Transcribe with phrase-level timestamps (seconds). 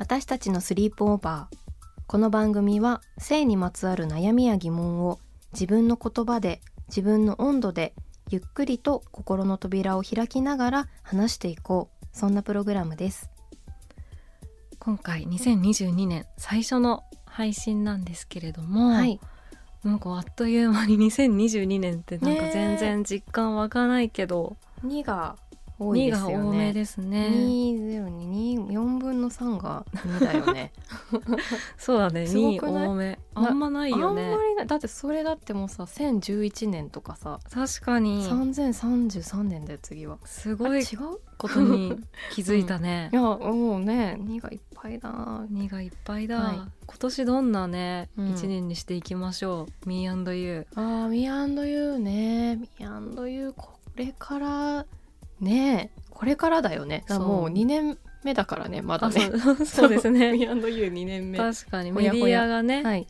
[0.00, 1.56] 私たちのスリープオーバー。
[2.06, 5.20] この番組は性にまつわる悩みや疑問を
[5.52, 7.92] 自分の言葉で自分の温度で
[8.30, 12.06] ゆっくりと心の扉を開きながら話していこう。
[12.14, 13.28] そんなプログラムです。
[14.78, 19.20] 今回2022年最初の配信なんですけれども、はい。
[19.84, 25.36] なんかあっという間に2022年ってなんか全然実感湧かないけど、2が
[25.80, 26.34] 多い2ですよね。
[26.34, 27.28] が多めですね。
[27.30, 30.72] 202 4分の3が2だよね。
[31.78, 32.26] そうだね。
[32.26, 32.88] すご2くない？
[32.88, 33.18] 多め。
[33.34, 34.66] あんまないよあんまねりない。
[34.66, 37.40] だってそれだってもうさ1011年とかさ。
[37.50, 38.22] 確かに。
[38.28, 40.18] 3033年だよ次は。
[40.24, 41.18] すごい違う？
[41.38, 41.96] ことに
[42.34, 43.08] 気づいたね。
[43.12, 45.10] い、やもうね2がいっぱいだ。
[45.10, 46.56] な2がいっぱいだ、はい。
[46.56, 48.30] 今年どんなね、うん。
[48.30, 52.56] 一年にしていきましょう？Me&You あーミアンドユーね。
[52.78, 54.86] ミアンドユーこれから
[55.40, 57.04] ねこれからだよね。
[57.08, 57.44] もうそう。
[57.46, 60.32] 2年目だからねまだあねそうそうですね。
[60.36, 61.38] ミアンドユー2年目。
[61.38, 63.06] 確かにメディアがね、はい。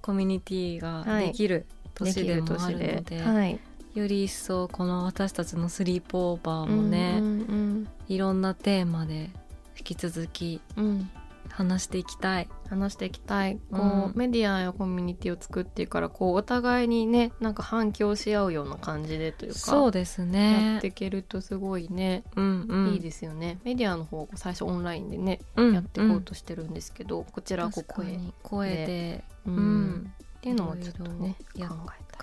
[0.00, 3.60] コミュニティができる年でもあるので,、ではい
[3.94, 9.30] より一層この私たちのスリープオーバーもね、いろんなテーマで
[9.76, 11.10] 引き続きうんうん
[11.58, 12.48] 話していきたい。
[12.70, 13.58] 話していきたい。
[13.72, 14.12] こう、うん。
[14.14, 22.92] メディアやコミュニティを作ってからこうお互いにねなんか反響し合うような感じでというかそうですやねっていけるとすごいね、うんうん。
[22.92, 23.58] いいですよね。
[23.64, 29.56] メディアの方最初オンラインでね、うんやっていこうとしてるんですけどこちらはこう声、に声で、ううん。
[29.56, 30.14] ん。
[30.36, 31.66] っていうのもちょっとね考え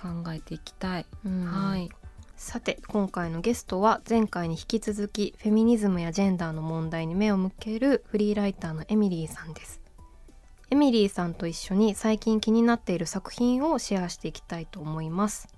[0.00, 1.44] 考えていきたい、うん。
[1.44, 1.90] はい
[2.36, 9.80] さて今回のゲストは前回に引き続きフェミニズムやジェンダーの問題に目を向けるフリーライターのエミリーさんです。
[10.70, 15.48] エミリーさんと一緒に最近気になっている作品をシェアしていきたいと思います。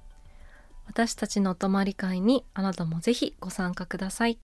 [0.86, 4.38] 私たちのお泊まり会にあなたもぜひご参加ください。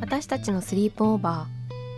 [0.00, 1.46] 私たちのスリープオーバ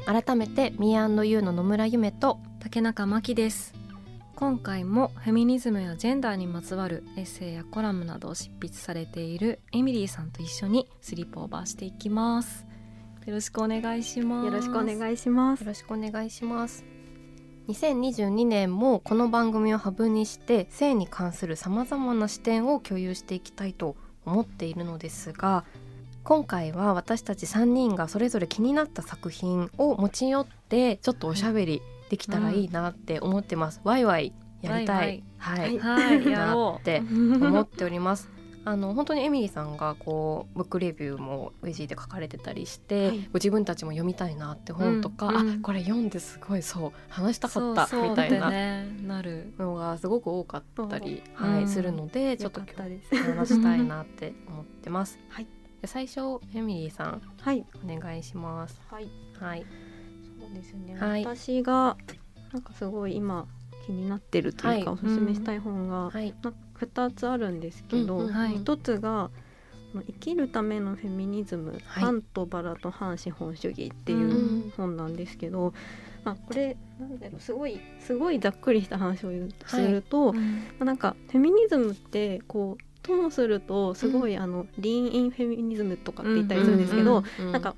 [0.07, 0.23] ー。
[0.23, 3.78] 改めて Me&You の野村ゆめと竹中真希です。
[4.39, 12.65] 今回もフェミニズムやジェンダーにまつわるエッセイやコラムなどを執筆されているエミリーさんと一緒にスリープオーバーしていきます。
[13.27, 14.47] よろしくお願いします。
[14.47, 15.63] よろしくお願いします。
[15.63, 15.67] よ。
[15.67, 16.85] ろしくお願いします。
[17.67, 25.65] 2022年もこの番組をハブにして性に関するさまざまな視点を共有していきたいと思っているのですが
[26.23, 34.33] 今回は私たち3人がそれぞれ気になった作品を持ち寄ってちょっとおしゃべりできたらいいなって思ってます、ワイワイ
[34.63, 35.23] やりたい。
[35.37, 36.25] はい、はい。
[36.31, 36.81] やなろう。
[36.81, 38.31] って思っております。
[38.65, 43.29] あの本当にエミリーさんがこうブックレビューもウェジーで書かれてたりして、はい。
[43.35, 48.51] 自分たちも読みたいなって本とか、うんうんあこれ読んですごいそう話したかったみたいな。
[49.59, 51.43] のがすごく多かったり、う。
[51.43, 51.69] んはいうん。
[51.69, 55.19] するのでちょっと今日話したいなって思ってます。
[55.31, 55.47] はい。
[55.81, 57.65] で最初エミリーさんはい。
[57.83, 58.81] お願いします。
[58.91, 59.09] はい。
[59.41, 59.65] はい。
[60.49, 60.97] そうですね。
[60.99, 61.25] はい。
[61.25, 61.97] 私が
[62.53, 63.47] なんかすごい今
[63.87, 65.01] 気になってるというか、はい。
[65.05, 66.35] おすすめしたい本が、はい。
[66.43, 68.33] な二つあるんですけど、うんうん。
[68.33, 68.57] はい。
[68.57, 69.31] 一つが
[69.95, 71.81] 生きるためのフェミニズム、はい。
[71.85, 74.33] 反とバラと反資本主義っていうう
[74.69, 75.73] ん本なんですけど、
[76.25, 79.31] まあこれなんだろうすごいすごいざっくりした話を
[79.67, 80.41] すると、ま
[80.81, 87.75] あなんかフェミニズムってこうともするとすごい、あのリーンインフェミニズムとかって言ったりするんですけど、うなんか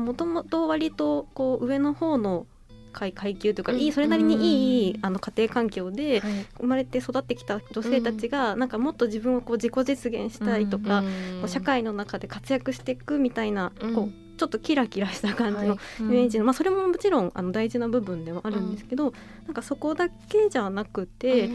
[0.00, 2.46] もともと割とこう上の方の
[2.92, 6.46] 階階級というか、うんいいそれなりにいいあの家庭環境ではい。
[6.58, 11.06] 生まれて育ってきた女性たちが、なんかもっと自分をこう自己実現したいとか、うん
[11.40, 13.94] こう社会の中で活躍していくみたいな、うん。
[13.94, 15.78] こうちょっとキラキラした感じのはい。
[16.00, 19.12] イメージの、まあ、それももちろんあの大事な部分ではあるんですけど、
[19.46, 21.48] なんかそこだけじゃなくて、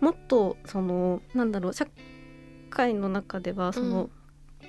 [0.00, 1.86] もっとそのなんだろう社
[2.70, 4.10] 会の中ではその、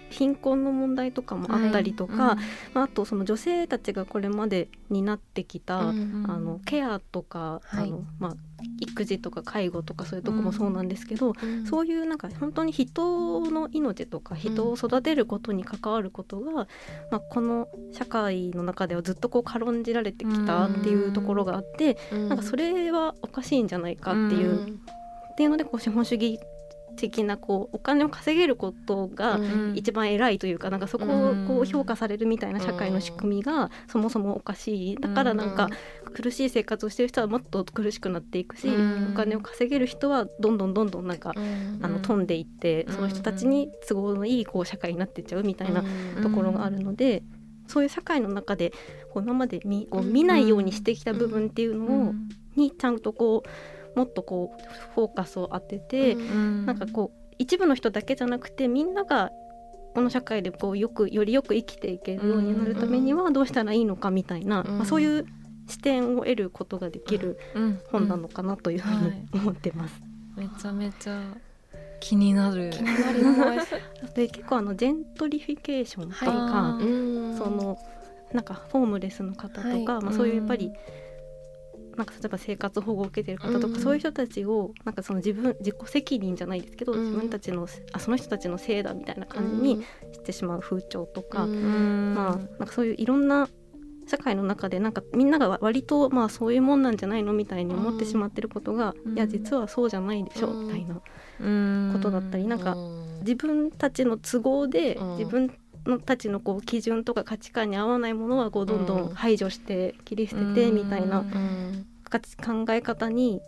[0.09, 2.35] 貧困の問題とかもあったりとか、はい。
[2.73, 8.35] まあ、あとその女性たちがこれまで担ってきた、うん、あのケアとか、はい、あのまあ、
[8.79, 16.51] 育児とか介護とかそういうとこもそうなんですけど、うん、そういうなんか本当に人の命とか人を育てることに関わることが、
[17.11, 24.77] まあ、この社会の中ではずっとこう軽んじられてきたっていうところがあって、なんかそれはおかしいんじゃないかっていう。
[25.35, 26.39] っていうのでこう資本主義
[26.95, 29.39] 的なこうお金を稼げることが
[29.73, 34.95] 一番偉いというか、うん、なんかそこをこう評価されるみたいな社会の仕組みがそもそもおかしい。
[34.95, 35.69] だからなんか
[36.13, 45.83] 苦しい生活をしてる人はもっと苦しくなっていくし、うん、お金を稼げる人はどんどんどんどんなんか、うん、あの飛んでいってその人たちに都合のいいこう社会になっていっちゃうみたいな
[46.23, 47.23] ところがあるので。
[47.67, 48.71] そういう社会の中で
[49.11, 52.13] こう今まで見こう見ないようにしてきた部分っていうのを、
[52.55, 53.49] にちゃんとこう
[53.95, 59.31] もっとこうフォーカスを当てて、うん、なんかこう一部の人だけじゃなくてみんなが
[59.93, 65.25] この社会でこうよくよりよく生きていけるようになるためにはどうしたらいいのかみたいな、うん、まあ、そういう
[65.67, 67.39] 視点を得ることができる
[67.91, 70.01] 本なのかなというふうに思ってます。
[70.35, 71.21] はい、めちゃめちゃ
[72.01, 72.71] 気になる。
[74.15, 76.77] で結構あのジェントリフィケーションとか、
[77.37, 77.77] その
[78.33, 80.71] なんかホームレスの方とか、はい、まあそういうやっぱり。
[81.95, 93.47] なんか例えば生活保護を受けてる方とか、そういう人たちをなんかその自分自己責任じゃないですけど、自分たちのあその人たちのせいだみたいな感じにしてしまう風潮とか、まあなんかそういういろんな
[94.07, 100.95] 社会の中でなんかみんなが割とまあそういうもんなんじゃないのみたいに思ってしまってることが、いや実はそうじゃないでしょみたいな
[101.93, 102.75] ことだったり、なんか
[103.21, 105.51] 自分たちの都合で自分
[105.85, 111.23] のたちのこう基準とか価値観に合わないものはこうどんどん排除して切り捨ててみたいな
[112.11, 113.41] 考え方に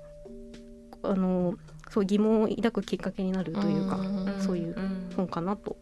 [1.03, 1.55] あの
[1.89, 3.99] そう疑問を抱くきっかけになるというか
[4.39, 4.75] そういう
[5.15, 5.77] 本かなと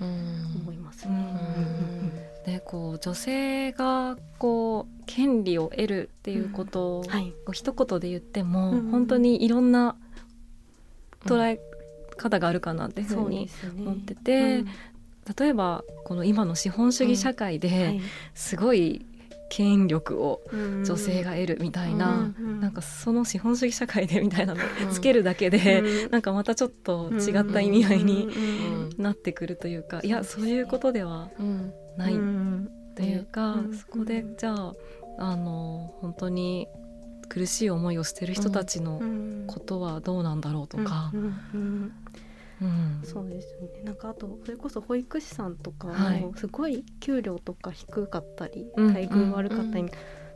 [0.00, 2.30] 思いますね。
[2.46, 9.96] でこう女性がこう権利を得るっていうことを、はい、一言で言っても、本当にいろんな
[11.26, 11.60] 捉え
[12.16, 14.64] 方があるかなっていうふうに思ってて、
[15.38, 18.00] 例えばこの今の資本主義社会で
[18.34, 19.06] すごい
[19.50, 24.60] 権力を女性が得るみたいな、うん、なんかその資本主義社会で みたいなの
[24.90, 28.28] つけるだけで、うん、なんかまたちょっと違った意味合いに
[28.96, 31.30] なってくるというか、いやそういうことでは
[31.96, 32.14] ない
[32.94, 34.74] というか、そこでじゃあ
[35.18, 36.68] あの本当に
[37.28, 39.00] 苦しい思いをしてる人たちの
[39.48, 41.12] ことはどうなんだろうとか、
[42.62, 43.82] うん、そうですよね。
[43.84, 49.86] なんかあとそれこそ保育士さんとかもすごい給料とか低かったり、はい、待遇悪かったり、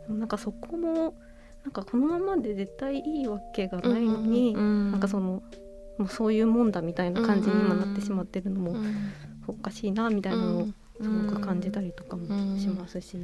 [0.08, 1.14] うん、なんかそこも
[1.64, 5.42] なんかこのままで絶対いいわけがないのに、うん、なんかその
[5.98, 8.76] もうそういうもんだみたいな感じに今なってしまってるのも
[9.46, 10.68] おかしいなみたいなのを
[11.00, 12.26] すごく感じたりとかも
[12.56, 13.18] しますし、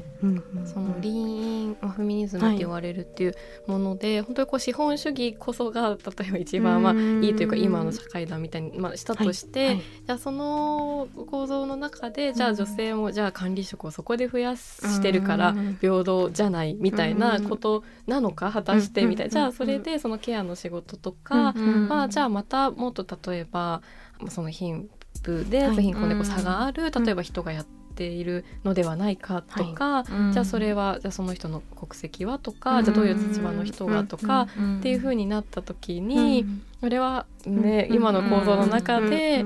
[0.64, 3.34] そのリーンフェミニズムって言われるっていう
[3.66, 9.74] もので、はい、本当にこう資本主義こそが例えば一番まあいいというか今の社会だみたいに、まあ、したとして、はい。
[9.74, 19.30] はい、じゃあその構造の中でじゃあ女性もじゃあ管理職をそこで増やしてるから平等じゃないみたいなことなのか果たしてみたいな。
[19.30, 23.82] じゃあそれでそのケアの仕事とかはじゃあまたもっと例えば
[24.28, 24.90] その貧
[25.22, 34.48] プで貧困でこう差がある、例えば人がやっているのではないかとか、じゃあそれはじゃあその人の国籍はとか、じゃあどういう立場の人がとか、
[34.78, 36.46] っていうふうになった時に、
[36.80, 39.44] それはね、今の構造の中で、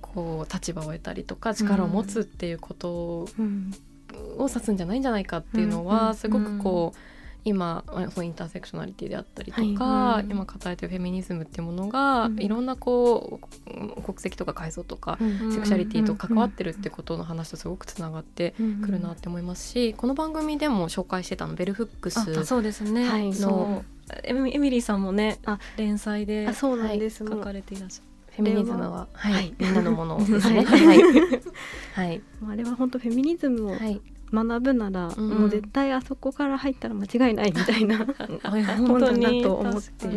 [0.00, 3.28] こう立場を得たりとか力を持つっていうことを
[4.38, 6.98] 指すんじゃないんじゃないかっていうのはすごくこう。
[7.44, 7.84] 今
[8.22, 23.84] インターセクショナリティであったりとか、はい今語られてるフェミニズムっていうものが、うん、いろんなこう国籍とか階層とか、うん、セクシャリティと関わってるってことの話とすごくつながってくるなって思いますし、この番組でも紹介してたのベルフックスそうですね、はい、の
[24.22, 25.38] エミリーさんもね
[25.76, 28.14] 連載でそうなんです、書かれていらっしゃる。
[28.36, 30.64] フェミニズムは、はい、はい、みんなのものですね。
[30.64, 30.86] はい、
[31.92, 33.76] はい、 あれは本当フェミニズムを
[34.34, 37.98] 学ぶなら、うん、もう絶対あそこから入ったら間違いないみたいな
[38.76, 40.08] 本だなと思って。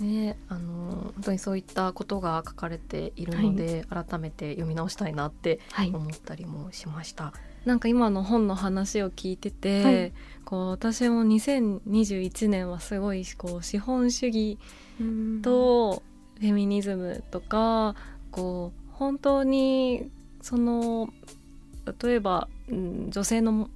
[0.00, 5.60] ね、あの本当にそういったことが書かれているので、はい、改めて読み直したいなって
[5.92, 7.24] 思ったりもしました。
[7.24, 7.32] は
[7.64, 10.12] い、なんか今の本の話を聞いてて、はい、
[10.44, 14.58] こう私も2021年はすごいこう資本主義
[15.42, 16.02] と
[16.40, 17.94] フェミニズムとか
[18.32, 21.08] こう本当にその
[22.02, 23.68] 例えば、うん、女性の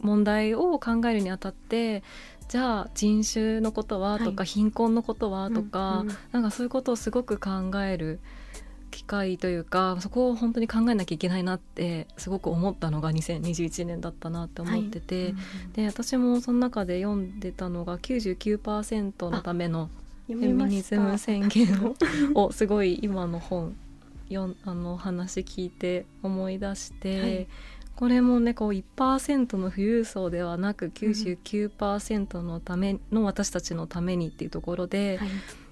[0.00, 2.02] 問題を考えるにあたって
[2.48, 8.18] じゃあ人種のことはとか、はい、貧困のことはとか、うんうん、なんかそういうことをすごく考える
[8.90, 15.34] 機会というかそこを本当に考えなきゃいけないなってすごく思ったのが2021年だったなって思ってて、はい、
[15.74, 19.88] で私もその中で読んでたのが99%のための
[20.26, 21.94] フェミニズム宣言
[22.34, 23.76] をを すごい今の本
[24.30, 27.48] よあの話聞いて思い出して、はい、
[27.96, 35.28] これもねこう1%の富裕層ではなく99%のための私たちのためにっていうところで、はい、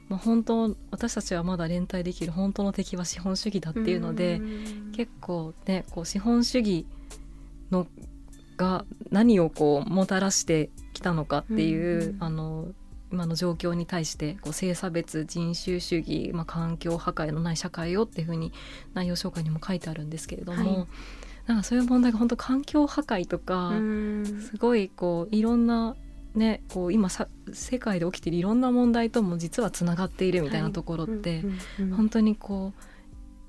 [0.08, 4.40] まあ、本当私たちはまだ連帯できる本当の敵は資本主義だっていうので
[4.94, 6.86] 結構ねこう資本主義
[7.70, 7.86] の
[8.56, 12.68] が何をこうもたらしてきたのかっていうあの
[13.10, 18.52] 今の状況に対してこう性差別人種主義、まあ、環境破壊のない社会をっていうふうに
[18.94, 20.86] 内容紹介にも書いてあるんですけれども、はい、
[21.46, 23.72] なんかそういう問題が本当環境破壊とか
[24.50, 25.96] すごいこういろんな
[26.34, 31.42] ね、こう今さ世界で起きているいろんな問題とも実はつながっているみたいなところって、
[31.96, 32.82] 本当にこう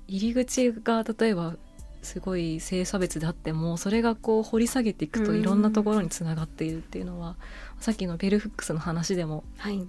[0.08, 1.56] 入り口が例えば
[2.02, 7.36] すごい性差別であってもそれがこう掘り下げていくといろんなところにつながっているっていうのは、
[7.80, 9.86] さっきのベルフックスの話でも、はい、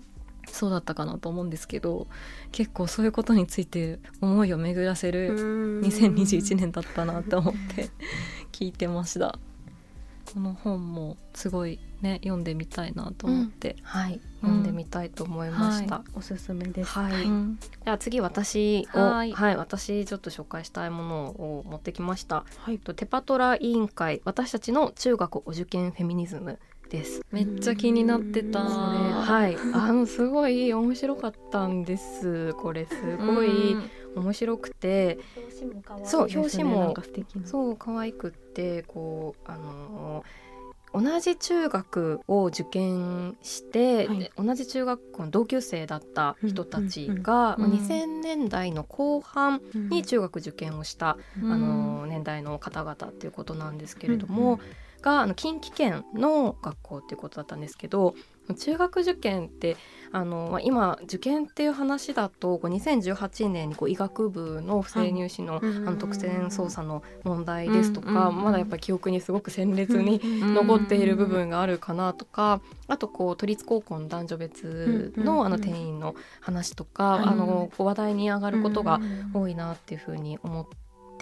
[0.47, 2.07] そうだったかなと思うんですけど
[2.51, 7.89] 結構そういうことについて思いを巡らせる2021年だったなと思って
[8.51, 9.37] 聞いてました。
[10.33, 14.21] この本もすごいね読んでみたいなと思って、うん、はい。
[14.41, 16.91] 読んでみたいと思いました、はい、おすすめです。
[16.91, 19.33] はい、うん、では次私をはい。
[19.57, 26.59] 私ちょっと紹介したいものを持ってきました、はい、とテパトラ委員会私たちの中学お受験フェミニズム
[26.91, 27.21] です。
[27.31, 28.59] めっちゃ気になってた。
[28.59, 29.55] はい。
[29.73, 32.53] あのすごい面白かったんです。
[32.53, 33.77] これすごい
[34.15, 35.17] 面白くて。
[36.03, 36.93] そう表紙も
[37.45, 40.23] そう可愛くってこうあの
[40.93, 47.65] 同じ中学を受験して、はい、同じ中学校の同級生だった人たちが、うん。
[47.65, 47.71] うん。
[47.71, 54.59] うん、2000年代の後半に中学受験をした、うん、あの年代の方々っていうことなんですけれども、
[55.01, 58.15] があの近畿圏の学校っていうことだったんですけど
[58.53, 59.77] 中学受験って
[60.11, 78.99] あの、まあ、今受験っていう話だとこう2018年にこう医学部の不正入試の,、あの特選捜査の問題ですとか、まだやっぱり記憶にすごく鮮烈に残っている部分があるかなとか、あとこう都立高校の男女別のあの定員の話とか、あのこう話題に上がることが
[79.33, 80.67] 多いなっていうふうに思っ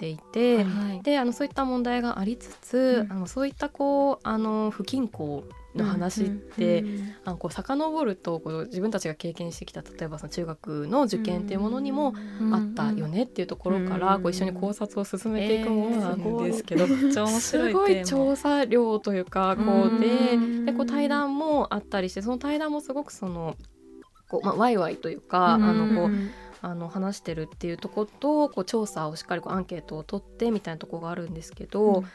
[0.00, 12.14] ていて、はい、であのそういった問題がありつつ、うん、あのそういったこうあの不均衡の話って、うんうん、あのこう遡るとこう自分たちが経験してきた例えばその中学の受験っていうものにも
[12.52, 23.56] あったよねっていうところからこう一緒に考察を進めていくものなんですけど、えー、すごい調査量というかこうででこう対談もあったりしてその対談もすごくその
[24.28, 26.10] こう、まあ、ワイワイというかあのこう
[26.62, 32.06] あの話してるっていうとことこう調査をしっかりこうアンケートを取ってみたいなとこがあるんですけど、うん、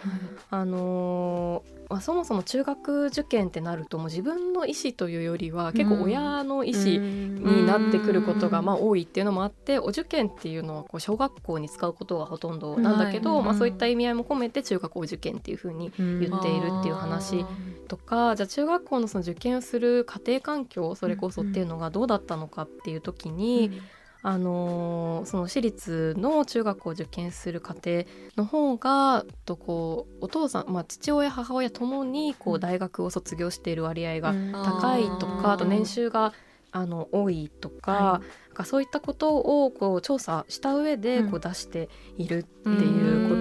[0.52, 17.46] あのー、まあ、そもそも中学受験ってなるともう自分の意思というよりは結構親の意思になってくることがまあ多いっていうのもあってお受験っていうのはこう小学校に使うことがほとんどなんだけど、まあ、そういった意味合いも込めて中学校受験っていうふうに言っているっていう話
[17.88, 23.82] とかじゃあ中学校のその受験をする家庭環境それこそっていうのがどうだったのかっていう時に。
[24.27, 28.03] あのー、その私立の中学校を受験する家庭
[28.38, 36.34] の方がとこうお父さん、まあ、父親母親ともにこう大学を卒業している割合が高いとか、あと年収が
[36.72, 43.36] あの多いとかはい、かそういったことをこう調査した上でこう出しているっていうこ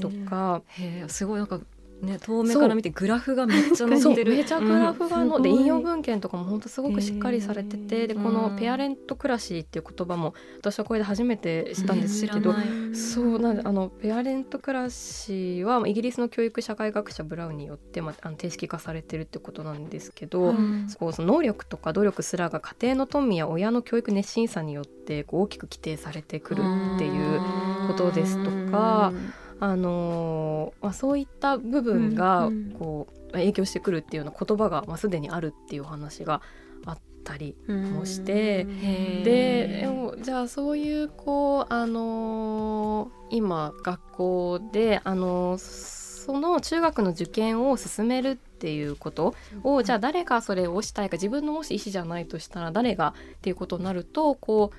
[0.00, 0.62] ととか、
[1.02, 1.60] うん、すごいなんか
[2.02, 4.32] ね、遠目から見てグラフがめっちゃ載ってる。
[4.36, 12.54] めちゃグラフがの、うん、で引用文献とかも本当すごくしっかりされててでこのペアレントクラシーっていう言葉も私はこれで初めて知ったんですけど、
[12.94, 26.60] そうなんであのペアレントクラシーはイギリスの教育社会学者ブラウンによって、まあ、あの定式化されてるってことなんですけど、うん、そその能力とか努力すらが家庭の富や親の教育熱心さによってこう大きく規定されてくる
[26.96, 27.40] っていう
[27.88, 29.12] ことですとか。
[29.58, 36.42] あのまあ、そういった部分がこう、影響してくるっていうような言葉が、まあ、すでにあるっていう話が
[36.84, 54.76] あったりもして、ででもじゃあそういうこう、あの今学校で、あのその中学の受験を進めるっていうことをじゃあ誰がそれをしたいか自分のもし意思じゃないとしたら誰がっていうことになるとこう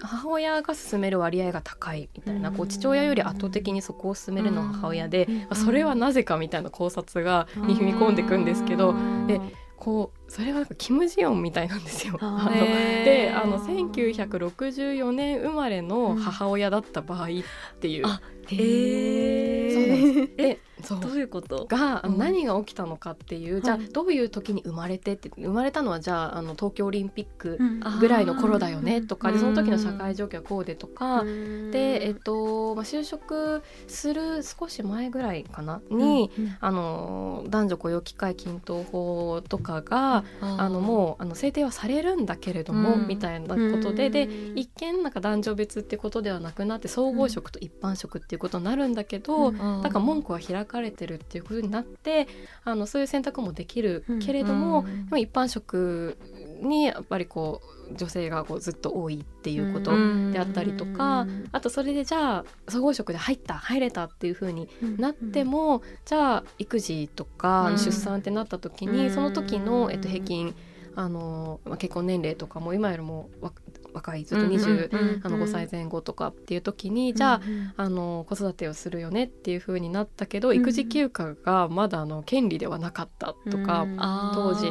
[0.00, 8.94] 母親が進める割合が高いみたいな、こう父親より圧倒的にそこを進めるのが母親で、それはなぜかみたいな考察がに踏み込んでいくんですけど
[9.26, 9.40] で
[9.76, 12.18] こうそれがなんかキム・ジヨンみたいなんですよ。
[12.20, 17.28] あのであの1964年生まれの母親だった場合っ
[17.80, 18.06] ていう。
[18.06, 18.12] うん、
[18.48, 20.36] へそうなんです。
[20.36, 20.60] で
[20.94, 21.66] どういうこと？
[21.66, 27.58] が、うん、何が起きたのかっていう、じゃあどういう時に生まれてって生まれたのはじゃああの東京オリンピック
[28.00, 49.58] ぐらいの頃だよねとか、でその時の社会状況はこうでとか、でえっと、まあ、就職する少し前ぐらいかなに、あの男女雇用機会均等法とかが、あのもうあの制定はされるんだけれども、みたいなことでで一見なんか男女別ってことではなくなって総合職と一般職っていうことになるんだけど、だ
[49.90, 52.28] から門戸は開かれてるっていうことになって
[52.64, 56.18] あのそういう選択もできるけれども、うん、一般職
[56.62, 59.92] にやっぱりこう女性がこうずっと多いっていうこと
[60.32, 64.68] であったりとか、あとそれでじゃあ総合職で入った入れたっていうふうに
[64.98, 70.54] なっても、じゃあ育児とか出産ってなった時に、その時の、えっと、平均
[70.96, 73.28] あの、まあ、結婚年齢とかも今よりも
[73.96, 77.40] 若いずっと25歳前後とかっていう時に、じゃあ
[77.76, 83.86] あの子育てをするよねっていう風になったけど、育児休暇がまだあの権利ではなかったとか、
[84.34, 84.70] 当時。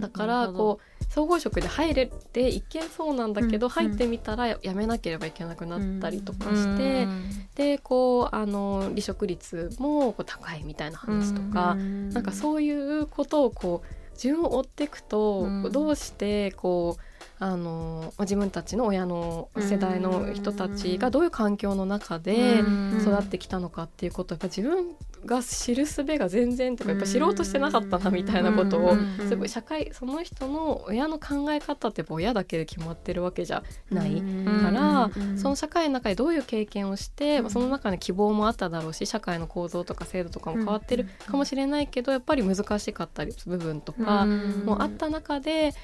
[0.00, 7.06] だからこう総合職で入れて一見そうなんだけど、入ってみたらやめなければいけなくなったりとかして、
[7.54, 17.02] でこうあの離職率もこう高いみたいな話とか、なんかそういうことをこう順を追っていくと、どうしてこう
[17.44, 22.60] あの自分たちの親の世代の人たちがどういう環境の中で
[23.00, 28.96] 育ってきたのかっていうことをやっぱ自分が知る術が全然とかやっぱ知ろうとしてなかったなみたいなことを
[29.28, 44.26] すごい社会その人の親の考え方って親だけで決まってるわけじゃないからその社会の中でどういう経験をしてその中に希望もあっただろうし社会の構造とか制度とかも変わってるかもしれないけどやっぱり難しかったり部分とか
[44.64, 45.74] もあった中で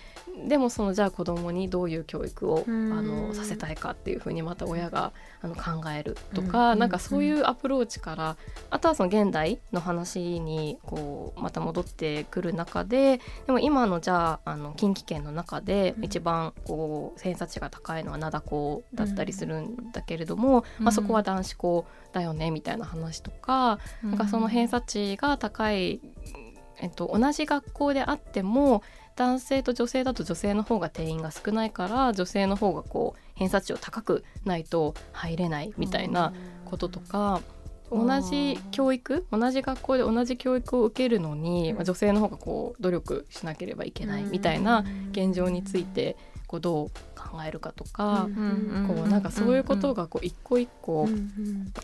[0.46, 8.36] でもそのじゃあ子供にどういう教育をあのさせたいかっていうふうにまた親があの考えるとか、なんかそういうアプローチから
[8.70, 26.00] あとはその現代の話にこうまた戻ってくる中ででも今のじゃああの近畿圏の中で一番こう偏差値が高いのは灘高だったりするんだけれども、まあ、そこは男子校だよねみたいな話とか,、なんかその偏差値が高い
[26.80, 28.82] えっと、同じ学校であっても
[29.18, 36.32] 男性と女性だと女性の方が定員が少ないから女性の方がこう偏差値を高くないと入れないみたいな
[36.64, 37.42] こととか。
[37.90, 48.28] 同じ教育同じ学校で同じ教育を受けるのに、まあ、女性の方がこう努力しなければいけないみたいな現状についてこうどう考えるかとか、
[48.86, 51.08] こうなんかそういうことがこう一個一個、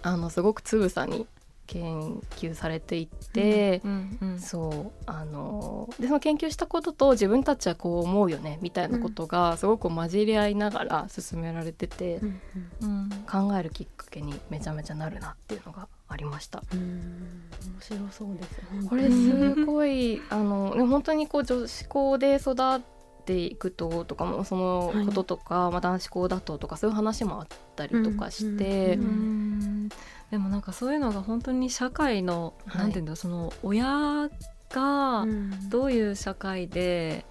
[0.03, 1.27] あのすごくつぶさに
[1.67, 12.41] 研究されていて、うんうんうん、そうあのでその研究したことと自分たちはこう思うよねみたいなことがすごく混じり合いながら進められてて、うん
[12.81, 16.63] うん、考えるきっかけにめちゃめちゃなるなっていうのがありました。
[16.73, 22.81] 面白そうです、これすごいあの本当にこう女子校で育っ
[23.25, 28.97] ていくととかもそのこととか、はい、まあ、男子校だととかそういう話もあったりとかして。
[28.97, 29.89] うんうん
[30.35, 34.29] でもなんかそういうのが本当に社会の、はい、なんていうんだその親
[34.71, 35.25] が
[35.69, 37.25] どういう社会で、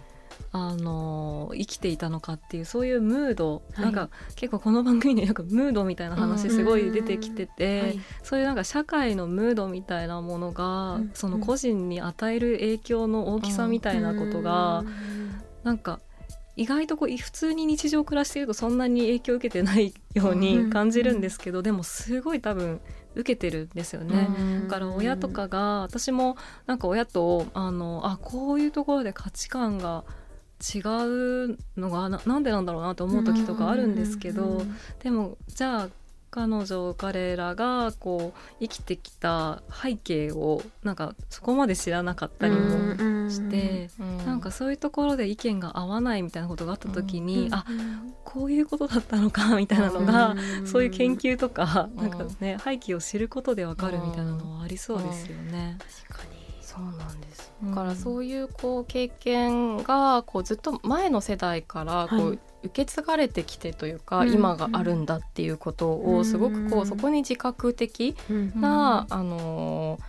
[0.54, 14.88] うん、あの生きていたのかっていうそういうムード、はい、なんか結構この番組で なんかムードみたいな話すごい出てきてて、はい、そういうなんか社会のムードみたいなものが、うん、その個人に与える影響の大きさみたいなことが、うん、
[15.66, 16.00] なんか
[16.56, 22.80] 意外とこう普通に日常暮らしているとそんなに影響を受けてないように感じるんですけど、でもすごい多分
[23.16, 24.28] 受けてるんですよね。
[24.64, 30.04] だから親とかが私もなんか親とあのあこういうところで価値観が
[30.62, 34.62] 違うのがななんでなんだろうなと思う時とかあるんですけど、
[35.02, 35.90] でもじゃあ
[36.34, 47.66] 彼女彼らがこう生きてきた背景をなんかそこまで知らなかったりもして、うなんかそういうところで意見が合わないみたいなことがあった時に、うん、あ
[48.24, 55.78] こういうことだったのかみたいなのが、そういう研究とか、なんかね背景を知ることでわかるみたいなのはありそうですよね。
[56.08, 56.34] 確かに。
[56.64, 57.54] そうなんです。
[57.64, 68.16] だからそういうこう経験がこうずっと前の世代からこう、はい受け継がれてきてというか、うん、今があるんだっていうことをすごくこうそこに自覚的
[68.56, 70.00] な、あの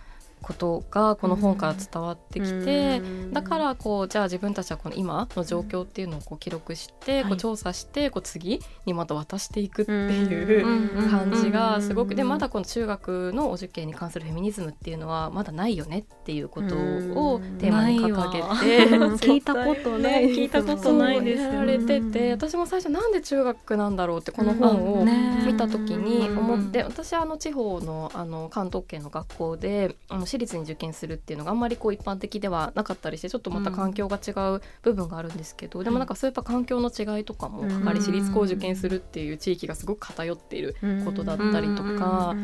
[0.45, 25.05] ことがこの本から伝わってきて、だからこうじゃあ自分たちはこの今の状況っていうのをこう記録して、こう調査してこう次にまた渡していくっていう感じがすごくでまだこの中学のお受験に関するフェミニズムっていうのはまだないよねっていうことをテーマに掲げて聞いたことない、聞いたことないですやられてて私も最初なんで中学なんだろうってこの本を
[25.43, 42.35] 見た時に思って私はあの地方のあの関東圏の学校であの私立に受験するっていうのがあんまりこう一般的ではなかったりしてちょっとまた環境が違う部分があるんですけど、うん、でもなんかそういった環境の違いとかも、やはり私立校受験するっていう地域がすごく偏っていることだったりとか。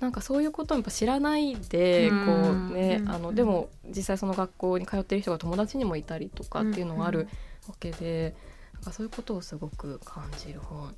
[0.00, 2.32] なんかそういうことをやっぱ知らないでこ
[2.70, 7.26] うね、あのでも実際その学校に通ってる人が友達にもいたりとかっていうのがある
[7.68, 8.36] わけで、
[8.74, 10.94] なんかそういうことをすごく感じる本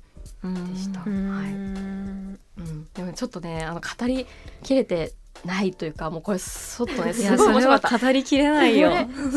[0.71, 0.99] でした。
[0.99, 1.09] はい。
[1.09, 1.15] う
[1.55, 2.87] ん。
[2.93, 4.27] でもちょっとねあの語り
[4.61, 5.13] きれて
[5.45, 7.97] ないというかもうこれちょっとねすごい面白かった。
[7.97, 8.91] 語りきれないよ。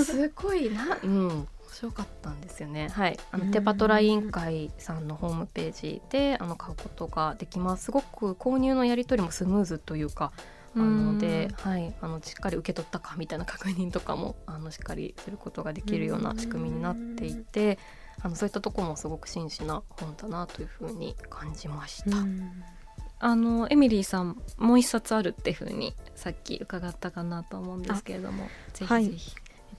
[0.04, 2.88] すごいなうん面白かったんですよね。
[2.88, 3.18] はい。
[3.32, 7.84] あのテパトラ委員会さんのホームページであの買うことができます。
[7.84, 10.32] すごく購入のやり取りもスムーズというか
[10.76, 17.78] あので、はい、あのしっかり受け取ったかみたいな確認とかもあのしっかりすることができるような仕組みになっていて
[18.22, 22.10] あのそういったところもすごく真摯な本だなというふうに感じました。
[23.20, 29.34] あのエミリーさんもう一冊あるっていうふうにさっき伺ったかなと思うんですけれどもぜひぜひ。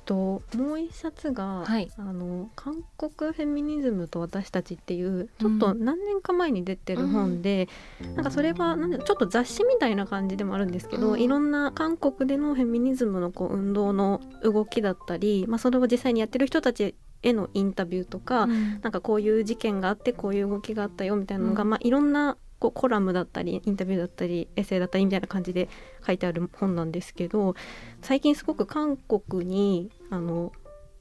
[0.06, 7.68] と、もう一冊が、はい、あの韓国フェミニズムと私たちっていうちょっと何年か前に出てる本で、
[8.02, 25.70] うん、なんかそれはなんちょっと雑誌みたいな感じでもあるんですけど、うん、いろんな韓国でのフェミニズムのこう運動の動きだったり、まあ、それを実際にやってる人たちへのインタビューとか、うん、なんかこういう事件があってこういう動きがあったよみたいなのが、まあ、いろんなこうコラムだったりインタビューだったりエッセイだったりみたいな感じで
[26.06, 27.56] 書いてある本なんですけど
[28.02, 30.52] 最近すごく韓国にあの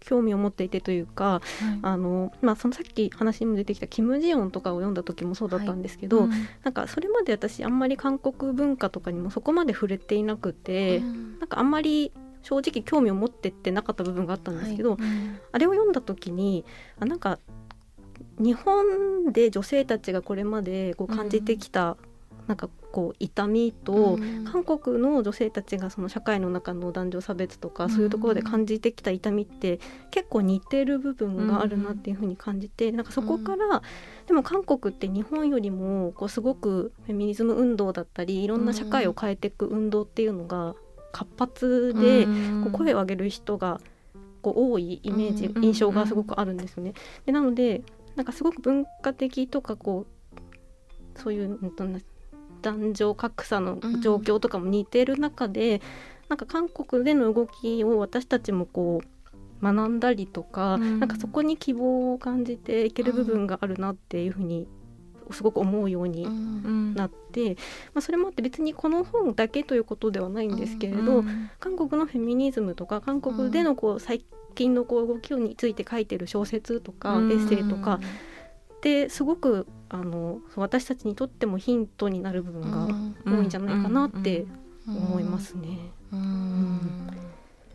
[0.01, 15.01] 興味を持っていてというか、はい、あのまあ、そのさっき話にも出てきたキム・ジヨンとかを読んだ時もそうだったんですけど、はいうん、なんかそれまで私あんまり韓国文化とかにもそこまで触れていなくて、うん、なんかあんまり正直興味を持ってってなかった部分があったんですけど、はい。
[15.01, 16.67] うん、あれを読んだ時に
[17.01, 17.39] あなんか
[18.39, 21.97] 日本で女性たちがこれまでこう感じてきた、
[22.47, 33.83] なんかこう痛みと、韓国の女性たちがその社会の中の男女差別とか、そういうところで感じてきた痛みって結構似てる部分があるなっていうふうに感じて、なんかそこから、
[34.27, 40.75] でも韓国って日本よりもこうすごくフェミニズム運動だったりいろんな社会を変えていく運動っていうのが
[41.13, 42.27] 活発で、
[42.63, 43.81] こう声を上げる人が
[44.43, 46.93] こう多いイメージ、印象がすごくあるんですよね。
[47.25, 47.83] でなので
[48.17, 51.59] なんかすごく文化的とかこうそういう
[52.63, 55.81] 男女格差の状況とかも似てる中で、うん、
[56.31, 64.67] なんか韓国での動きを私たちもこう学んだりとか、うん、なんかそこに希望を感じていける部分があるなっていうふうに
[65.31, 66.25] すごく思うように
[66.95, 67.55] なって、うん、ま
[67.97, 74.25] あ、それもあって別にこの本だけということではないんですけれど、うん、韓国のフェミニズムとか韓国でのこう最
[74.55, 78.01] 近のこう動きについて書いてる小説とかエッセイとか。
[78.81, 82.87] ですごくあの私たちにとってもヒントになる部分が
[83.25, 84.45] 多いんじゃないかなって
[84.87, 85.79] 思いますね。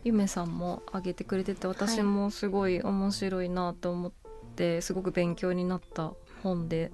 [0.04, 4.12] ゆめさんも挙げてくれてて私もすごい面白いなと思っ
[4.54, 6.12] て、すごく勉強になった
[6.44, 6.92] 本で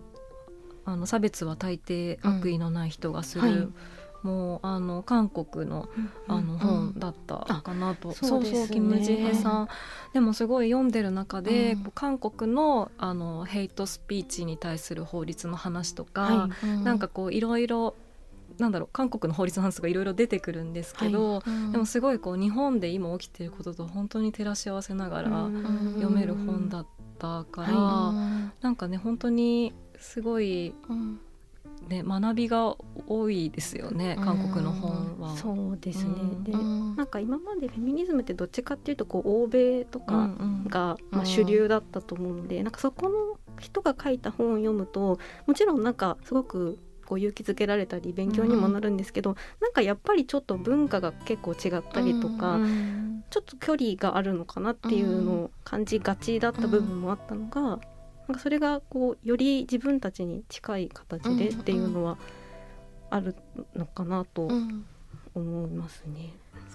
[0.86, 3.68] あの差別は大抵悪意のない人がする、うんはい
[4.26, 5.88] もうあの韓国の,、
[6.26, 9.68] あの本だったかなと、うん、そうそうキム・ジヘさん。
[10.12, 17.94] でもすごい読んでる中で、うん、韓国のあのヘイトスピーチに対する法律の話とか、はい、なんかこういろいろ
[18.58, 21.50] なんだろう韓国の法律の話とかいろいろ出てくるんですけど、はい。
[21.50, 25.30] うん、でもすごいこう日本で今起きてることと本当に照らし合わせながら
[25.94, 26.86] 読める本だっ
[27.20, 31.20] たから、うん、なんかね本当にすごい、うん
[31.88, 35.36] ね、学びが多いですよね韓国の本は。
[35.36, 40.30] そうですね、うん、でなんか今までフェミニズムってどっちかっていうとこう欧米とか
[40.68, 57.78] が、まあ、主流だったと思うんで、うん、なんかそこの人が書いた本を読むともちろんなんかすごくこう勇気づけられたり勉強にもなるんですけど、うん、なんかやっぱりちょっと文化が結構違ったりとか、うん、ちょっと距離があるのかなっていうのを感じがちだった部分もあったのが、
[58.28, 62.18] なんかそれがこうより自分たちに近い形でっていうのは
[63.10, 63.36] ある
[63.74, 64.48] のかなと
[65.34, 66.34] 思いますね。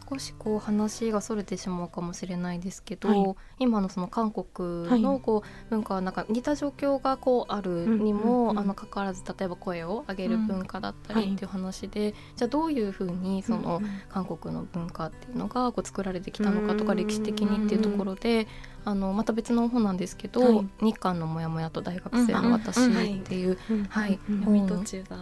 [0.09, 18.47] 少しこう話がそれてしまうかもしれないですけど、はい、今のその韓国のこう文化はなんか似た状況がこうあるにも、あのかかわらず例えば声を上げる文化だったりっていう話で、うんはい、じゃあどういうふうにその韓国の文化っていうのがこう作られてきたのかとか歴史的にっていうところで
[18.83, 23.57] あのまた別の本なんですけど、はい、日韓のモヤモヤと大学生の私っていう、
[23.89, 25.17] はい、読み途中だ。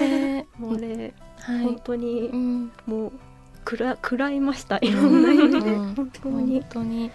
[0.00, 3.12] えー、 もうね、はい、本当に、うん、もう
[3.64, 6.60] くら食らいましたいろんな意味で、本当に。
[6.60, 7.10] 本当に。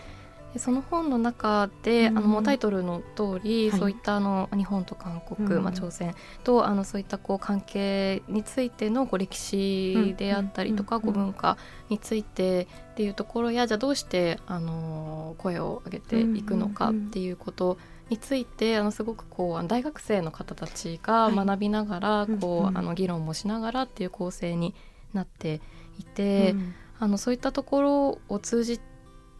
[0.57, 11.57] その本の中で、うん、あのもうタイトルの通り、はい、そういったあの日本と韓国、うん、まあ、朝鮮とあのそういったこう関係についてのこう歴史であったりとか、こう文化
[11.89, 17.77] についてっていうところやじゃあどうしてあの声を上げていくのかっていうこと
[18.09, 24.75] についてあのすごくこう大学生の方たちが学びながら、はい、こうあの議論もしながらっていう構成に
[25.13, 25.61] なって
[25.99, 28.79] いて、うん、あのそういったところを通じ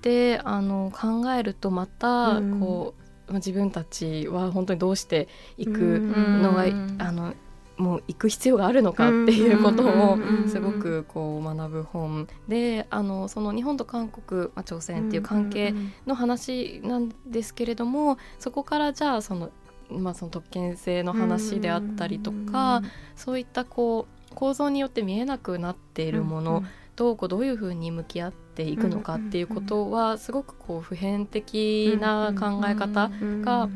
[0.02, 2.96] てあの考えるとまたこ
[3.28, 7.34] う、うん、自分たちは本当にどうしていくのが、うん、あの
[7.78, 15.74] もう行く必要があるのかっていうことをすごくこう学ぶ本であのその日本と韓国、まあ、朝鮮っていう関係
[16.06, 19.52] の話なんですけれどもそこからじゃあその,、
[19.90, 22.82] まあ、その特権性の話であったりとか
[23.16, 26.64] そういったこう構造によって見えなくなっているもの
[26.96, 33.10] とこうどういうふうに向き合っていくのかっていうことはすごくこう普遍的な考え方
[33.42, 33.70] が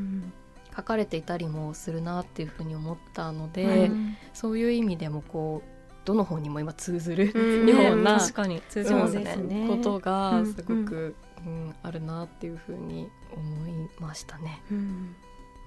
[0.80, 3.92] 書かれていたりもするなっていうふうに思ったので、
[4.34, 9.68] そういう意味でもこうどの本にも今通ずるような、確かに通じますね。
[9.68, 11.16] ことがすごく、
[11.46, 14.62] うん、あるなっていうふうに思いましたね。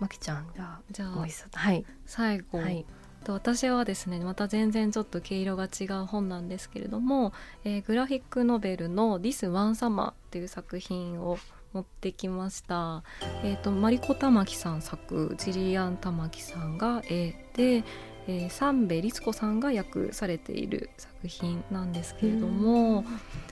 [0.01, 1.85] まきちゃんじゃあじゃあはい。
[2.07, 2.85] 最後、はい
[3.23, 7.33] と私はですねまた全然ちょっと毛色が違う本なんですけれども、
[7.65, 11.39] えー、グラフィックノベルの「This One Summer」っていう作品を
[11.73, 13.03] 持ってきました。
[13.43, 17.85] えっ、ー、とマリコ玉木さん作ジリアン玉木さんが絵で、
[18.27, 23.05] えー、三部律子さんが訳されている作品なんですけれども、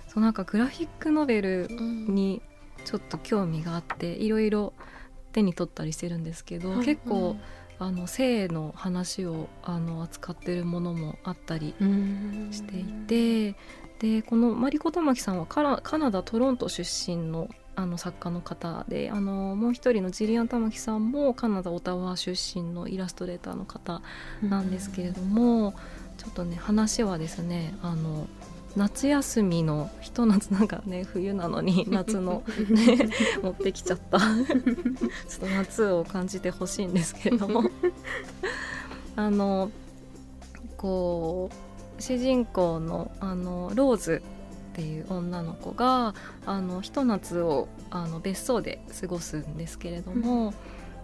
[0.08, 2.42] そうなんかグラフィックノベルに
[2.84, 4.74] ちょっと興味があっていろいろ
[5.32, 7.36] 手に取ったりしてるんですけど、結構。
[7.80, 11.74] あの性の話をあの扱ってるものもあったり
[12.50, 13.56] していて
[13.98, 24.02] でこのマリコ玉木さんはカナダ・トロント出身のあの作家の方であのもう一人のジリアン玉木さんもカナダ・オタワ出身のイラストレーターの方
[24.42, 25.72] なんですけれども
[26.18, 28.26] ちょっとね話はですねあの
[28.76, 33.10] 夏休みのひと夏なんかね 冬なのに 夏の、ね、
[33.42, 34.18] 持ってきちゃった。
[34.18, 34.26] ちょっ
[35.40, 37.48] と夏を感じてほしいんですけれど。
[37.48, 37.64] も
[39.16, 39.70] あの
[40.76, 41.50] こ
[41.98, 44.22] う主人公のあのローズ
[44.72, 46.14] っていう女の子が
[46.46, 50.54] あのひと夏をあの別荘で過ごすんですけれども、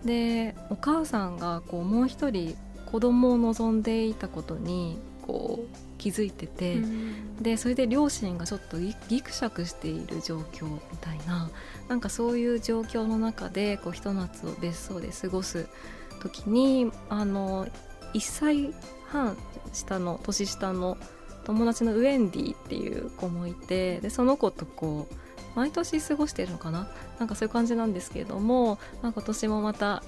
[0.03, 11.51] うん、でお母さんがこうもう一人子供を望んでいたことにこう気づいてて、うん、でそれで両親がちょっとぎくしゃくしている状況みたいな
[11.89, 15.67] なんかそういう状況の中でこうひと夏を別荘で過ごす
[16.23, 17.67] 時にあの
[18.15, 18.73] 1歳
[19.09, 19.37] 半
[19.73, 20.97] 下の年下の
[21.43, 25.15] 友達のウェンディっていう子もいてでその子とこう
[25.57, 26.89] 毎年過ごしてるのかな？
[27.19, 30.05] なんかそういう感じなんですけれども、まあ、今年もまた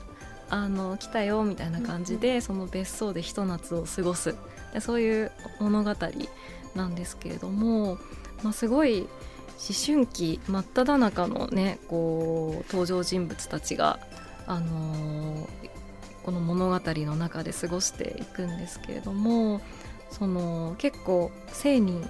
[0.51, 4.35] あの来たよみたいな感じで、その別荘でひと夏を過ごす
[4.73, 5.95] でそういう物語
[6.75, 7.99] なんですけれども、
[8.43, 9.09] まあ、すごい思
[9.85, 13.99] 春期真っ只中のねこう登場人物たちが、
[14.47, 15.49] あのー、
[16.23, 19.61] この物語の中で過ごしていくんですけれども
[20.11, 22.05] その結構性に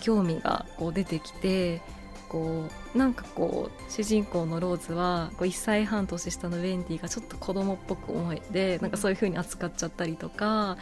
[0.00, 1.80] 興味がこう出てきて
[2.28, 10.76] こうなんかこう主人公のローズはこう1歳半年下のウェンディがちょっと子供っぽく思えてなんかそういう風に扱っちゃったりとか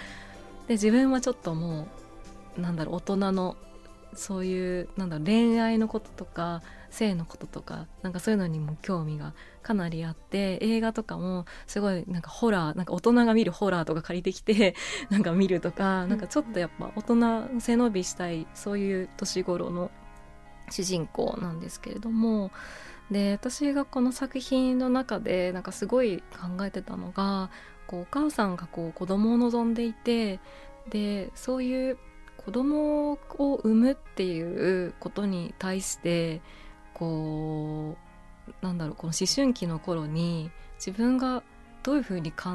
[0.68, 1.88] で自分はちょっとも
[2.56, 3.56] うなんだろう大人の
[4.14, 14.74] そういうなんだろう恋愛のこととか性のこととかなんかそういうのにも興味がかなりあって映画とかもすごいなんかホラーなんか大人が見るホラーとか借りてきて
[15.10, 19.90] なんか見るとかなんかちょっとやっぱ大人背伸びしたいそういう年頃の
[20.70, 22.50] 主人公なんですけれども
[23.10, 27.50] で私がこの作品の中でなんかすごい考えてたのが
[27.86, 30.40] こうお母さんがこう子供を望んでいて
[30.90, 31.98] でそういう
[32.36, 36.40] 子供を産むっていうことに対して
[36.94, 37.96] こ
[38.62, 41.42] うなんだろうこの思春期の頃に自分が
[41.82, 42.48] どういうふうに考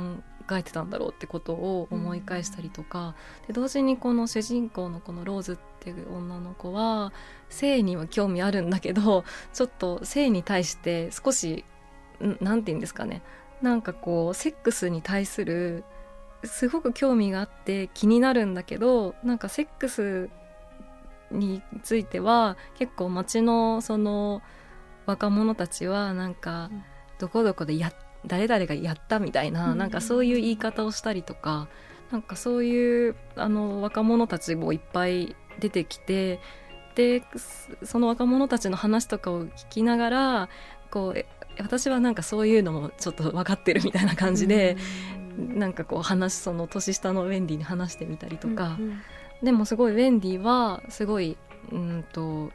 [0.52, 3.16] えてたんだろうってことを思い返したりとか、
[3.48, 7.14] で同時にこの主人公のこのローズっていう女の子は
[7.50, 11.66] 性には興味あるんだけどちょっと性に対して少し
[12.40, 13.22] 何て言うんですかね
[13.62, 15.84] なんかこうセックスに対する
[16.44, 20.30] すごく興味があって気になるんだけどなんかセックス
[21.30, 24.42] については結構街のその
[25.06, 26.70] 若者たちはなんか
[27.20, 27.94] どこどこでや
[28.26, 31.68] 誰々がやったみたいな,、なんかそういう言い方をしたりとか
[32.12, 36.40] なんかそういうあの若者たちもいっぱい出てきて
[36.96, 37.24] で
[37.84, 40.50] その若者たちの話とかを聞きながら
[40.90, 41.26] こう
[41.62, 44.78] 私はなんかそういうのもちょっと分かってるみたいな感じで、
[45.42, 49.02] ん、なんかこう話その年下のウェンディに話してみたりとか、うんうん、
[49.44, 51.38] でもすごいウェンディはすごい
[51.72, 52.52] うんと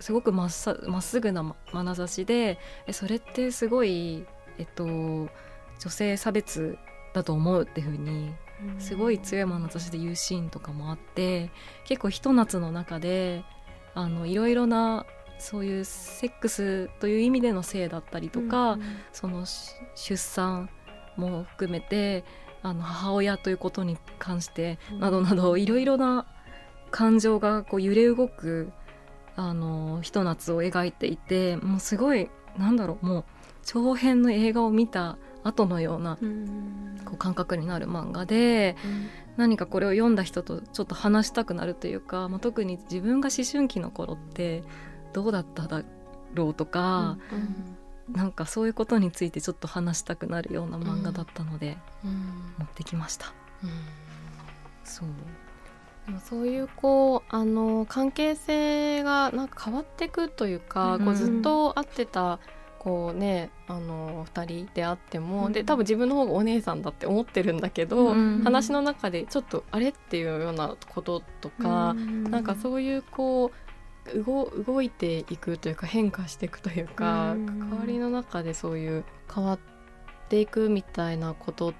[0.00, 4.24] すごくまっさまっすぐな眼差しでえそれってすごい、
[4.58, 5.28] えっと、女
[5.88, 6.78] 性差別
[7.14, 8.32] だと思うっていうふうに
[8.78, 11.50] すごい強い眼差しで言うシーンとかもあって
[11.84, 13.44] 結構ひと夏の中で
[13.94, 15.06] あのいろいろな
[15.38, 19.44] そういうセックスという意味での性だったりとか、うんうん、その
[19.94, 20.70] 出産
[21.16, 22.24] も含めて
[22.62, 26.26] あの母親ということに関してなどなどいろいろな
[26.90, 28.72] 感情がこう揺れ動く
[29.36, 33.24] あのひと夏を描いていてもうすごいなんだろうもう
[33.64, 36.16] 長編の映画を見た後のような
[37.04, 38.76] こう感覚になる漫画で、
[39.36, 44.62] 何かこれを読んだ人とちょっと話したくなるというか、まあ、特に自分が思春期の頃って
[45.12, 45.82] どうだっただ
[46.34, 47.18] ろうとか、
[48.08, 51.76] うん、なんかそういうことについてちょっと話したくなるような漫画だったので、
[52.58, 53.32] 持ってきました。
[54.84, 55.08] そう。
[56.06, 62.38] でもそういうこうあの関係性がなんか変わっていくというか、うん、こうずっと会ってた
[62.78, 69.90] こうねあの2人であっても、うん、で多分自分の方がお姉さんだって思ってるんだけど、うん、話の中でちょっとあれ？
[69.90, 73.67] っていうようなこととか、うん、なんかそういうこう
[74.14, 79.58] 動動いていくというか変化していくというか、関わりの中でそういう変わっ
[80.28, 81.74] ていくみたいなこと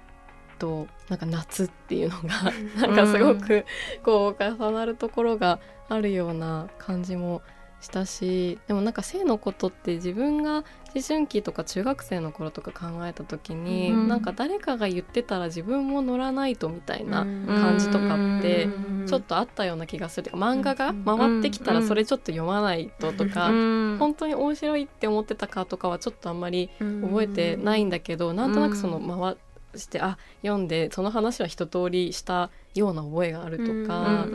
[0.59, 3.65] となんか夏っていうのがなんかすごく
[4.03, 10.63] こう重なるところがあるような感じもしたしでもなんか性のことって自分が
[10.93, 18.67] 思春期とか中学生の頃とか考えた時に、うん、なんか誰かが言ってたら自分も乗らないとみたいな感じとかって
[19.07, 20.31] ちょっとあったような気がする。
[20.31, 29.37] 漫画が回ってきたらそれちょっと読まないととか、本当に面白いって思ってたかとかはちょっとあんまり覚えてないんだけど、なんとなくその回
[29.79, 34.25] してあ読んでその話は一通りしたような覚えがあるとか、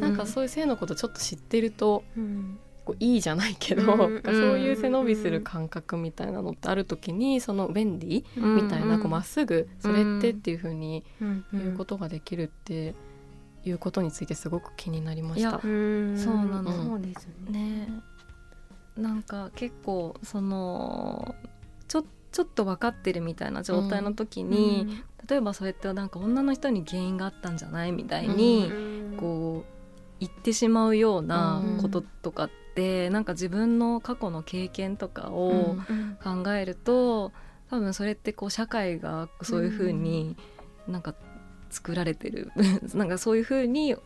[0.00, 2.04] なんかそういう性のことちょっと知ってると。
[2.14, 11.04] こういいじゃないけど、うん、そういう背伸びする感覚みたいなのってある時にそのウェンディみたいなまっすぐそれってっていうふうに
[11.52, 12.94] 言うことができるって
[13.64, 15.60] いうことについてすごく気になりました。
[15.60, 17.88] そうなの、そうですね。
[18.96, 21.34] なんか結構その
[21.86, 29.78] ちょちょっと分かってるみたいな状態の時に、うん、例えばそれってなんか女の人に原因があったんじゃないみたいに、うん、こう
[30.20, 35.76] 言ってしまうようなこととかってなんか自分の過去の経験とかを
[36.22, 37.32] 考えると、
[37.70, 40.36] 多分それってこう社会がそういうふうに
[40.86, 41.14] なんか
[41.70, 42.52] 作られてる。
[42.94, 43.96] なんかそういうふうに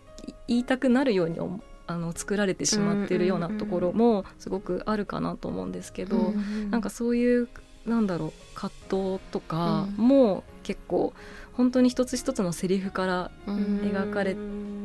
[0.49, 1.39] 言いたくなるように
[1.87, 7.49] あの作られてしまってるようなところもすごくあるかなと思うんですけど、うん、なんかそういう
[7.85, 11.13] なんだろう葛藤とかも結構
[11.53, 14.35] 本当に一つ一つのセリフから描かれ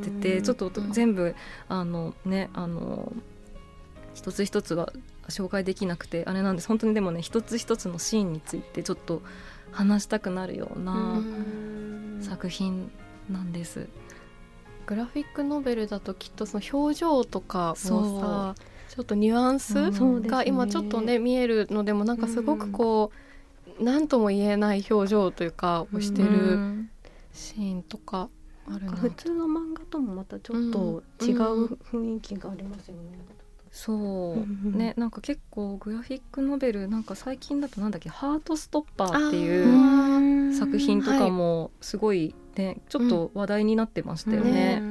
[0.03, 1.35] ててちょっと全部
[1.69, 3.13] あのねあの
[4.17, 4.91] 一つ一つは
[5.29, 6.67] 紹介できなくてあれなんです。
[6.67, 9.21] 本当にでもね一つ一つのシーンについてちょっと
[9.71, 11.21] 話したくなるような
[12.21, 12.89] 作品
[13.29, 13.87] なんです。
[14.87, 18.55] グラフィックノベルだときっとその表情とかもさ
[18.89, 19.91] ちょっとニュアンス
[20.27, 23.11] が今ちょっとね、見えるのでもなんかすごくこ
[23.79, 26.87] う何とも言えない表情というかをしてる
[27.33, 28.29] シーンとか
[28.67, 28.93] あるな。
[28.93, 33.19] 普通の漫画ともまたちょっと違う雰囲気がありますよね。
[33.77, 34.77] そう。
[34.77, 44.81] ねなんか結構グラフィックノベルなんか最近だとなんだっけ「ハートストッパー」っていう作品とかもすごいね、ちょっと話題になってましたよね。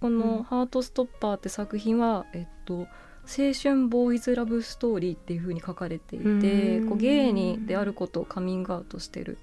[0.00, 9.38] この「ハートストッパー」って作品は、えっと、青春ボーイズラブストーリーっていう風に書かれていてこうゲイにであることをカミングアウトしてる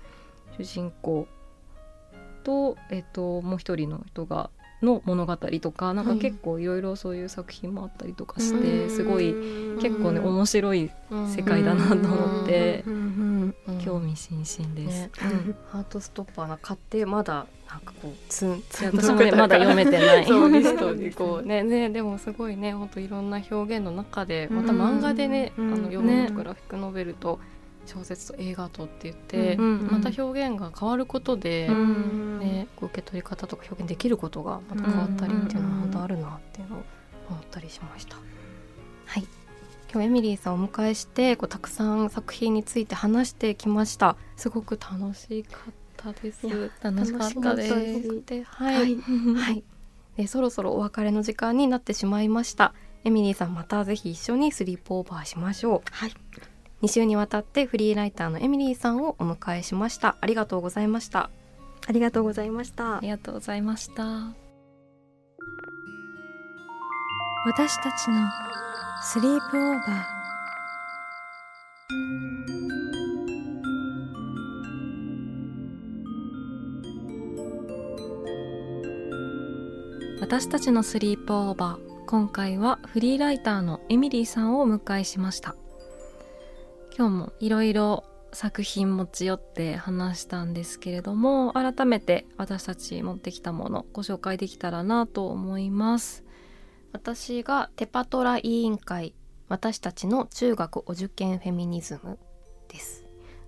[0.58, 1.30] 主人公
[2.44, 4.50] と、えっと、もう一人の人が
[4.82, 9.34] の物語とかなんか結構いろいろそういう作品もあったりとかして、すごい
[9.82, 10.92] 結構ね面白い
[11.28, 12.84] 世界だなと思って、
[13.84, 15.12] 興味津々です、ね。
[15.70, 27.40] ハートストッパーな買ってまだなんかこうツンツン私もねまだ読めてないそうリストにこうねねでもすごいね本当いろんな表現の中でまた漫画でね、あの読むグラフィックノベルと、
[27.90, 36.84] 小説と映画とって言って、また表現が変わることで、うん、ね、受け取り方とか表現できることがまた変わったりっていうのは本当あるなっていうのを
[37.30, 38.16] 思ったりしました。
[39.06, 39.28] はい。
[39.92, 44.18] 今日エミリーさんをお迎えしてこうたくさん作品について話してきました。
[44.36, 46.48] すごく楽しかったです。
[46.84, 47.74] 楽しかったです。
[48.46, 48.96] はい、はい、
[49.36, 49.64] はい、
[50.16, 52.76] でそろそろお別れの時間になってしまいました。
[53.04, 55.82] エミリーさんまたぜひ一緒にスリープオーバーしましょう。
[55.90, 56.14] はい
[56.82, 60.18] 2週にわたってフリーライターのエミリーさんをお迎えしました。
[60.22, 61.30] ありがとうございました。
[61.88, 62.98] ありがとうございました。
[62.98, 64.04] ありがとうございました。
[67.46, 68.30] 私たちの
[69.02, 70.20] スリープオーバー。
[80.22, 81.90] 私たちのスリープオーバー。
[82.10, 85.56] 今回はフリーライターのエミリーさんをお迎えしました
[86.98, 96.24] 今日もいろいろ作品持ち寄って話したんですけれども改めて私たち持ってきたものご紹介できたらなと思います。
[96.92, 99.14] 私がテパトラ委員会
[99.48, 102.20] 私たちの中学お受験フェミニズム
[102.68, 103.06] です。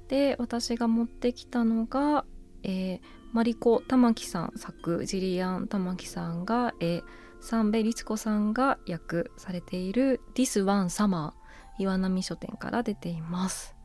[0.07, 2.25] で私が持ってきたのが、
[2.63, 2.99] えー、
[3.31, 7.01] マリコ玉木さん作ジリアン玉木さんが絵
[7.39, 11.33] サンベリツコさんが訳されている「This One Summer」
[11.81, 13.75] 岩波書店から出ています。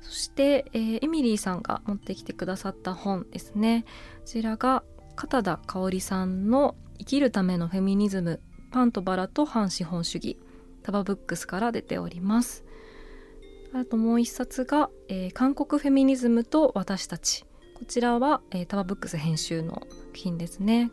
[0.00, 3.84] そして、えー、エミリーさんが持ってきてくださった本ですね。
[4.20, 4.84] こちらが
[5.16, 10.38] 片田香織さんの生きるためのフェミニズムパンとバラと反資本主義
[10.82, 12.64] タバブックスから出ております。
[13.74, 17.44] あともう一冊が、えー、韓国フェミニズムと私たち。
[17.74, 20.90] こちらは、えー、タバブックス編集の作品ですね。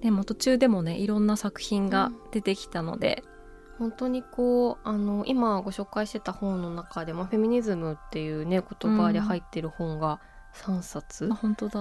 [0.00, 3.24] でも途中でもねいろんな作品が出てきたので、
[3.78, 10.20] 本当にこうあの今ご紹介してた本の中でもフェミニズムっていうね言葉で入ってる本が
[10.54, 11.28] 3冊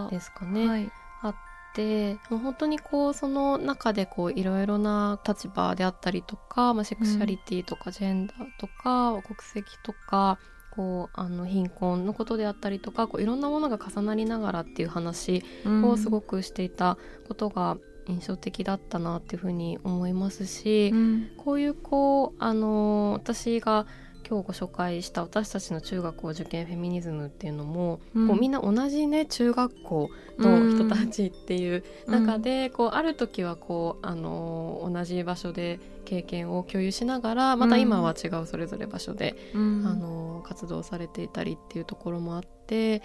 [0.10, 0.91] ですかね、はい、
[1.24, 1.36] あっ
[1.74, 10.38] てもう本当にこうその中でこういろいろな立場であったりとか、まあ、セクシャリティとかジェンダーとか、うん、国籍とか
[10.78, 15.43] こうあの貧困のことであったりとかこういろんなものが重なりながらっていう話
[15.84, 17.78] をすごくしていたことが
[18.08, 23.86] 印象的だったなっていうふうに思いますし、うん、こういうこうあの私が
[24.28, 43.01] 今日ご紹介した私たちの中学校受験フェミニズムっていうのも、うん、こうみんな同じね中学校の人たちっていう中で、うん、こうある時はこうあの同じ場所で経験を共有しながらまた今は違うそれぞれ場所で、うん、あの活動されていたりっていうところもあって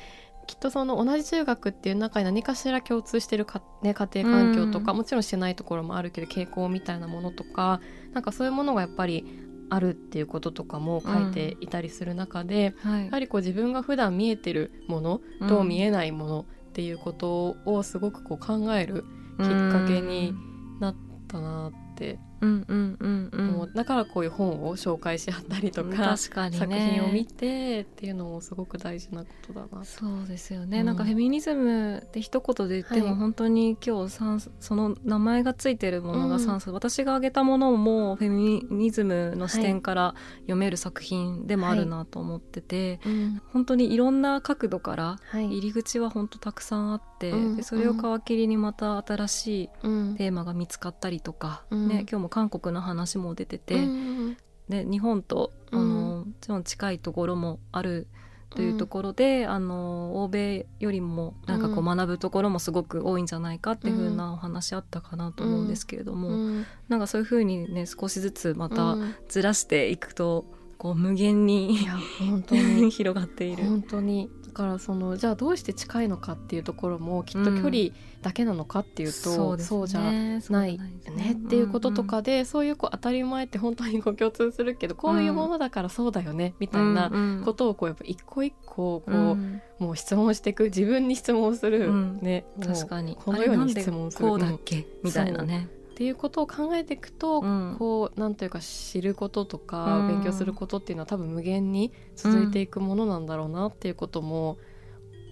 [0.47, 7.81] きっとその同じ中学っていう中に何かしら共通してるか、ね、家庭環境とか、うん、もちろんしてないところもあるけど傾向みたいなものとか
[8.13, 9.25] なんかそういうものがやっぱり
[9.71, 12.91] あるっていうこととかも書いていたりする中で、うん。
[12.93, 19.05] はい、やはりこう自分が普段見えてるものと見えないものっていうことをすごくこう考える
[19.39, 20.35] きっかけに
[20.79, 43.13] なったなってうんうんうんうん、もうだからこういう本を紹介し合ったりとか確かに、ね、作品を見てっていうのもすごく大事なことだなそうですよね、うん、なんかフェミニズムって一言で言っても本当に今日3その名前がついてるものが3冊、うん、私が挙げたものもフェミニズムの視点から読める作品でもあるなと思ってて、はい。
[43.13, 49.69] うん、本当にいろんな角度から入り口は本当たくさんあって、でそれを皮切りにまた新しい
[50.17, 58.09] テーマが見つかったりとか、ね、今日も韓国の話も出てて、うん、で日本とあの、もちろん近いところもある
[58.49, 68.97] というところで、うん、あの欧米よりもなんかこう学ぶところもすごく多いんじゃないかっていうふうなお話あったかなと思うんですけれども、うん、なんかそういうふうにね少しずつまた
[69.29, 70.47] ずらしていくと、
[70.79, 71.79] こう無限に
[72.19, 72.89] 本当に。
[72.91, 73.65] 広がっている。
[73.65, 77.89] 本当にからそのじゃあどうして近いのかっていうところもきっと距離
[78.21, 87.11] だけなのかっていうと、うん、そうじゃないねっていうこととかで、うんうん、そういうこう当たり前って本当にこう共通するけどこういうものだからそうだよね、みたいな
[87.45, 93.17] ことをこうやっぱ一個一個こう、うん、もう質問していく自分に質問する、ね確かに。
[93.17, 94.29] このように質問する。
[94.29, 94.87] こうだっけ？
[95.03, 95.69] みたいなね。
[95.93, 104.57] っていうことを考えていくと、うん、こうなんというか知ることとか、うん、勉強することっていうのは多分無限に続いていくものなんだろうなっていうことも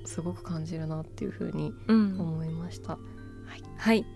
[0.05, 2.93] すごく感じるなっていうふうに思いました。
[2.93, 2.99] は
[3.57, 4.07] い、はい。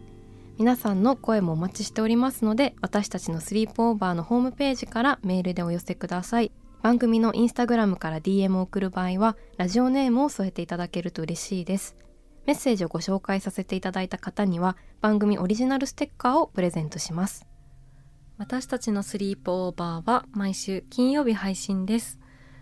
[0.58, 6.52] 皆さんの声もお待ちしておりますので私たちのスリープオーバーのホームページからメールでお寄せください。
[6.82, 11.96] 番組のインスタグラムから DM を送る場合はラジオネームを添えていただけると嬉しいです
[12.46, 17.46] メッセージをご紹介させていただいた方には番組オリジナルステッカーをプレゼントします。
[18.36, 22.18] 私たちのスリープオーバーは毎週金曜日配信です。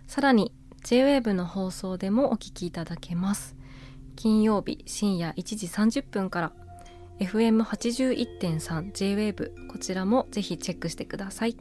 [0.06, 0.52] さらに
[0.84, 3.56] J-WAVE の放送でもお聞きいただけます。
[4.14, 6.52] 金曜日深夜1時30分から
[7.20, 11.56] FM81.3 J-WAVE こちらもぜひチェックしてください。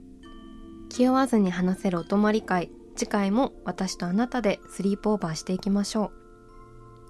[0.90, 6.21] 気負わずに話せるお泊まり会次回も私とあなたでスリープオーバーしていきましょう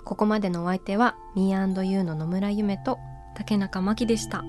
[0.03, 2.99] ここまでのお相手は Me&You の野村夢と
[3.35, 4.43] 竹中真希でした。